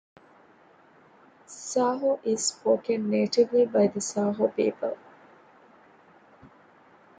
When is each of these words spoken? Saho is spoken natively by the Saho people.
Saho 1.45 2.19
is 2.23 2.43
spoken 2.47 3.11
natively 3.11 3.67
by 3.67 3.85
the 3.85 4.01
Saho 4.01 4.47
people. 4.47 4.97